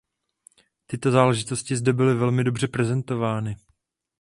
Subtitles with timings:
[0.87, 3.55] Tyto záležitosti zde byly velmi dobře prezentovány.